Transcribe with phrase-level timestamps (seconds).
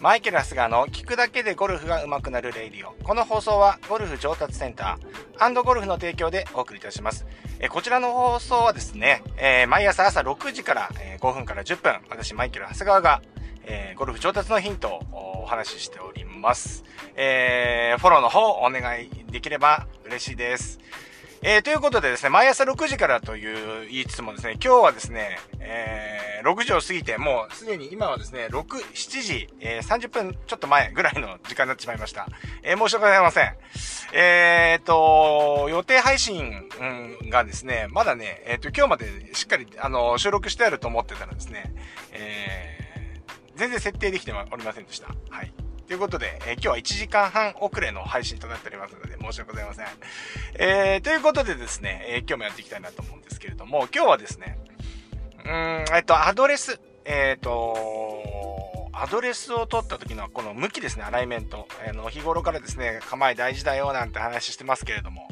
[0.00, 2.92] マイケル・ハスガーの聞くだけでゴルフが上手くなるレイディオ。
[3.02, 7.24] この放送はゴルフ上達センターゴルフの提供でお送りいたします。
[7.60, 13.22] えこちらの放送はですね、えー、毎朝朝6時から、え5分から10分、私マイケル・ハスガーが、
[13.64, 16.84] えー、ゴルフ上達のヒントをお話ししております。
[17.14, 20.78] えー、フォローの方お願いできれば嬉しいです。
[21.48, 32.26] えー、ということでですね、毎朝6時からという言いつつもですね、今日はですね、えー、6時を過ぎて、もうすでに今はですね、6、7時、えー、30分ちょっと前ぐらいの時間になってしまいました。
[32.64, 33.54] えー、申し訳ございません。
[34.12, 36.68] えー、と、予定配信、
[37.30, 41.72] がですね、まだね、えっ、と、今日までしっかり、あの、収録してあると思ってたらですね、
[42.10, 45.14] えー、全然設定できておりませんでした。
[45.30, 45.52] はい。
[45.86, 49.86] ということで、えー、今日は1時間半遅れの配信となっておりますので、申し訳ございません。
[50.58, 54.58] えー、ということでですね、えー、今日もやっていきたいなと思うんですけれども、今日はですね、
[55.44, 61.68] うん、えっと、アドレス、えっ、と、アドレスを取った時のこの向きですね、アライメント。
[61.88, 65.28] あの、日頃からですね、構え大事だよなんて話してますけれども、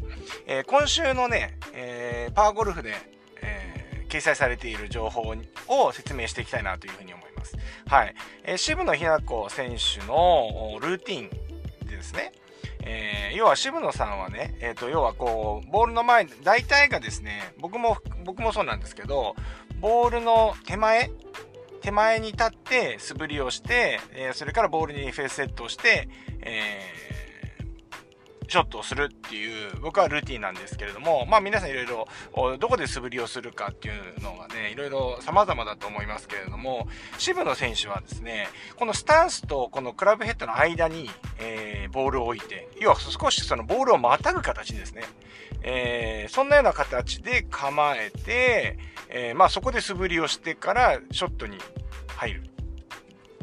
[0.47, 2.95] えー、今週のね、えー、パワーゴルフで、
[3.42, 5.34] えー、掲載されている情報
[5.67, 7.34] を説明していきたいなというふうに思います。
[7.45, 7.56] ます。
[7.87, 8.14] はい。
[8.45, 12.33] えー、渋野日向子選手のルーティンですね、
[12.83, 19.36] えー、要は渋野さんはね、えっ、ー、と、要はこう、ボールの前、大体がですね、僕も、僕もそうなんですけど、
[19.81, 21.11] ボールの手前、
[21.83, 26.08] 手前に立って素振りをして、えー、それからボールにフェイスセットをして、
[26.41, 26.81] え
[28.47, 32.06] ショットをするっていう僕はルーティンなんですけれども、まあ皆さんいろいろ
[32.59, 45.05] どこで素振りをするかっていうのがね、いろいろ様々だと思いますけれども、渋野選手はですね、このスタンスとこのクラブヘッドの間に、えー、ボールを置いて、要は少しそのボールをまたぐ形ですね。
[45.62, 51.58] えー、そんなような形で構えて、えー、まあそこで素振りをしてからショットに
[52.17, 52.42] 入る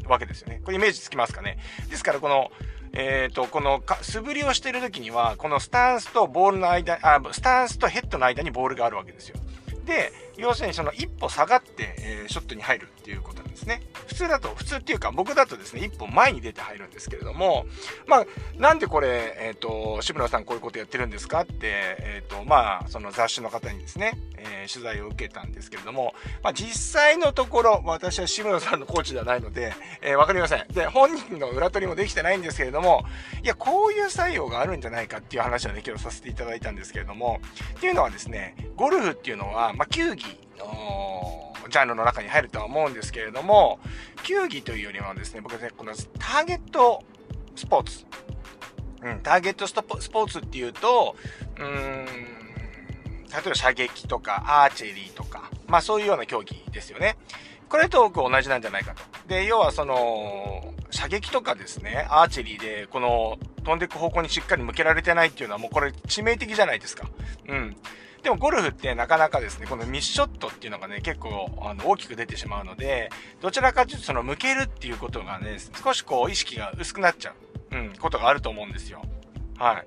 [0.07, 0.61] わけですよね。
[0.63, 1.57] これイメージつきますかね。
[1.89, 2.51] ですからこの、
[2.93, 9.37] えっ、ー、と、この素振りをしている時には、このスタンスとボールの間、あ、スタンスとヘッドの間にボールがあるわけですよ。
[9.85, 13.81] で、要するにその一歩下がって、えー、ショットに入るっていうことなんですね。
[14.07, 17.65] 普通だと、普通っていうか僕だとですね、一歩前に出て入るんですけれども、
[18.07, 18.25] まあ、
[18.57, 26.13] なんでこれ、えっ、ー、と、志村さんこういうことやってるんですかって、えっ、ー、と、まあ、その雑誌の方にですね、え取材を受けたんですけれども、
[26.43, 30.65] まあ、実際のところ、私は志村さんのコーチではないので、えわかりません。
[30.69, 33.05] で、本人の裏取りもできてないんですけれども、
[33.43, 37.41] いや、こういう作用があるんじゃないかっていう話をね、今日させていただいたんですけれども、
[37.77, 43.79] っていうのはですね、ゴルフっていうのは、まあ、球技のジャンルの中に入るとは思うんですけれども、
[44.23, 47.03] 球技というよりもですね、僕ね、このターゲット
[47.55, 48.05] スポーツ。
[49.03, 51.15] うん、ターゲットスポーツっていうと、
[51.57, 57.17] うーん、例えば射撃とかアーチェリーとか、まあそういうような競技ですよね。
[57.69, 59.01] これと僕同じなんじゃないかと。
[59.27, 67.07] で、要はその、射撃とかですね、アーチェリーで、この、飛んでいく方向にしっかり向けられてないっていうのはもうこれ致命的じゃないですか。
[67.47, 67.75] うん。
[68.23, 73.09] でもゴルフってなかなかですね、このミスショットっていうのがね、結構あの大きく出てしまうので、
[73.41, 77.33] どちらかというとその向けるっていうことがね、少しこう意識が薄くなっちゃ
[77.71, 79.01] う、うん、ことがあると思うんですよ。
[79.61, 79.83] は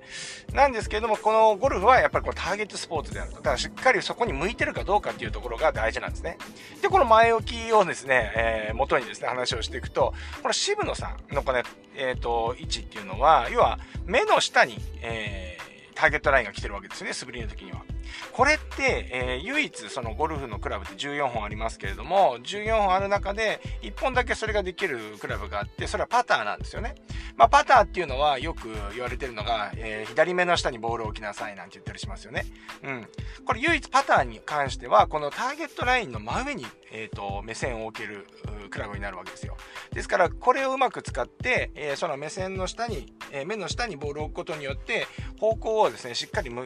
[0.51, 0.55] い。
[0.55, 3.35] なんですけれども、このゴルフはやっぱりこのターゲットスポーツであると。
[3.37, 6.37] だからしっかりそこに向いてるかどうかっていうところが大事なんですね。
[6.81, 11.61] で、この前置きをですね、えー、元にですね、話をしていくと、この渋野さんのこの、
[11.97, 17.83] えっ、ー、と、位置っていうのは、要は目の下に、えー、ターゲットラインが来てるわけですよね、素振りの時には。
[18.31, 26.95] これって、えー、唯一そのゴルフのクラブって14本ありますけれども、14本ある中で1本だけそれができるクラブがあって、それはパターなんですよね。
[27.37, 32.45] まあ、パターっていうのはよく言われてるのが、えー、左目の下にボールを置きなさいなんて言ったりしますよね。
[32.83, 33.07] うん。
[33.45, 38.25] これ唯一パターに関しては、このターゲットラインの真上に、えーと、目線を置ける
[38.69, 39.57] クラブになるわけですよ。
[39.91, 45.07] ですから、これをうまく使って、えー、その目線の下に、えー、目の下にボールを置くことによって、
[45.39, 46.65] 方向をですね、しっかり向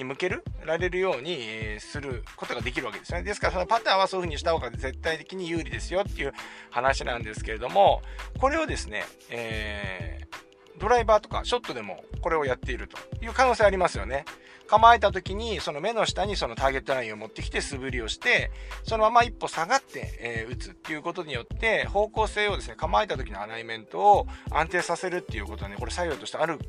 [0.00, 3.22] に向けるられるように、え、することができるわけですね。
[3.22, 6.32] ですから、そのパターンはそういう風にした方が絶対的に有利ですよっていう
[6.70, 8.02] 話なんですけれども、
[8.38, 14.24] これをですね、えー、ドライバーとかショットでもこれをやっているという可能性ありますよね。
[14.66, 18.52] 構えた時にその目の下にそのターゲットラインを持ってきて素振りをして
[18.84, 26.60] そのまま一歩下がって、えー、打つっていうことによって方向性をですね構えた時のアライメントを安定させるっていうことはねこれ作用としてある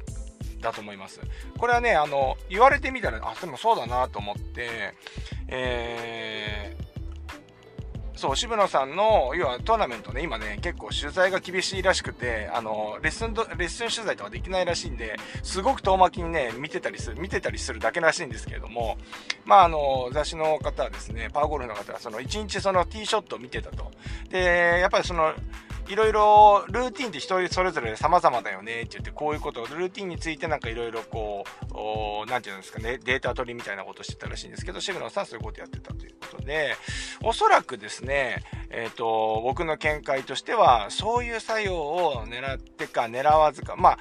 [0.62, 1.20] だと思います。
[1.58, 4.94] これはね、あの、言われてみたら、あ、でもそうだなと思って、
[5.48, 6.92] えー、
[8.22, 18.98] そう、渋野さんの、要はトーナメントね、今ね、結構取材が厳しいらしくて、あの、レッスン、レッスン取材とかできないらしいんで、すごく遠巻きにね、見てたりする、見てたりするだけらしいんですけれども、
[19.44, 23.90] まあ、あの、雑誌の方はですね、パーゴルフの方は、その、1日そのティーショットを見てたと。
[24.30, 25.34] で、やっぱりその、
[25.88, 31.44] いろいろルーティンって人それぞれ様々だよねって言って、こういうこと、ルーティンについてなんかいろいろこ
[32.26, 36.76] う、なんていうんですかね、データ取りみたいなことしてたらしいんですけど、渋野さんそういうことやってたということで、
[37.24, 43.98] おそらくですね、えっ、ー、と、僕の見解としては、そういう作用を狙ってか狙わずか、まあ、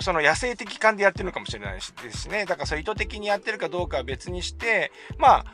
[0.00, 2.44] その野生的感でやってるのかもしれないですね。
[2.46, 5.44] だからそれ意図的にやってるかどうかは別にして、まあ、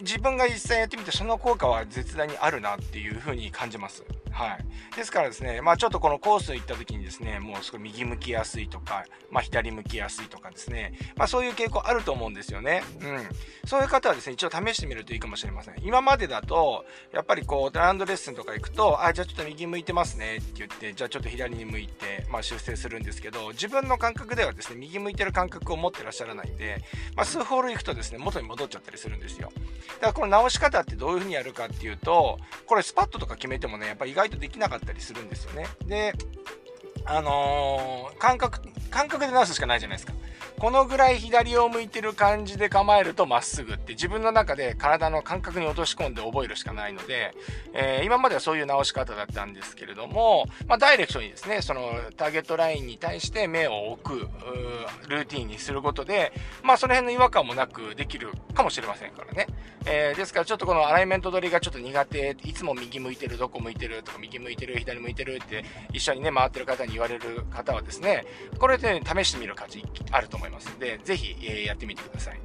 [0.00, 4.04] 自分が実際やってみてその効果は絶大にあるなっていうふうに感じます。
[4.38, 4.96] はい。
[4.96, 12.84] ですからですね、まあちょっとこのコース行った時にですね、もうすごい右向きやすいとか、まあ左向きやすいとかですね、まあそういう傾向あると思うんですよね。
[13.00, 13.28] うん。
[13.66, 15.74] そういう方はですね、一応試してみるといいかもしれません。
[15.82, 26.84] 今までだと、やっぱりこう、ランドレッスンとか行くと、あ、じゃあちょっと右向いてますねって言って、じゃあちょっと左に向いて、まあ修正するんですけど、自分の感覚ではですね、右向いてる感覚を持ってらっしゃらないんで、
[27.16, 29.50] まあ数ホール行くとですね、元に戻っちゃったりするんですよ。
[29.96, 35.66] だからこの直し方ってどういう風にやるかっていうと、これスパットとか決めてもね、やっぱ意外とできなかったりするんですよね。
[35.86, 36.12] で、
[37.04, 38.60] あのー、感覚、
[38.90, 40.12] 感覚で直すしかないじゃないですか。
[40.58, 47.32] このぐらい左を向いてる感じで構えるとまっすぐって自分の中で体の感覚に落とし込んで覚えるしかないので、
[47.74, 54.28] えー、今まではそういう直し方だったんですけれども、まあ、ダイレクトにですね、そのターゲットラインに対して目を置く、
[55.08, 56.32] ルーティンにすることで、
[56.62, 59.46] まあその辺の違和感もなくできるかもしれませんからね。
[59.86, 68.26] えー、ですからちょっとこのアライメント取りがちょっと苦手、いつも右向いてる、どこ向いてるとか、右向いてる、左向いてるって一緒にね、回ってる方に言われる方はですね、
[68.58, 72.40] これで、試してみる価値あると思いますので、ぜひえやってみてください。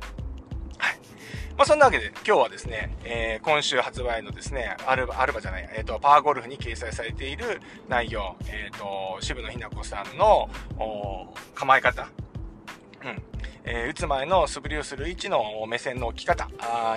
[0.78, 0.98] はい。
[1.58, 10.50] まあ、そんなわけで、今日はですね、えー、今週発売のですね、アルバ、アルバじゃない、えっ、ー、と、パワーゴルフに掲載されている内容、えっ、ー、と、渋野日向子さんの、
[11.54, 12.10] 構え方、
[13.06, 13.22] うん。
[13.66, 16.50] えー、打つ前の素振りをする位置の目線の置き方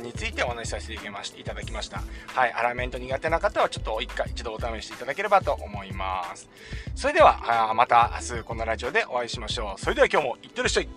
[0.02, 0.94] についてお話しさせて
[1.40, 2.02] いただきました。
[2.26, 2.52] はい。
[2.52, 6.48] アラメント苦手な方はちょっと一回一度お試しいただければと思います。
[6.94, 9.80] それでは、あまた明日このラジオでお会いしましょう。
[9.80, 10.88] それでは今日もいってらっしゃい。